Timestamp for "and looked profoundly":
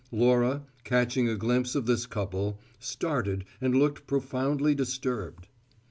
3.61-4.73